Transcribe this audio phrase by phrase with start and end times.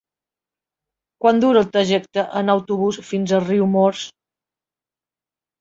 [1.25, 4.03] Quant dura el trajecte en autobús fins a Riumors?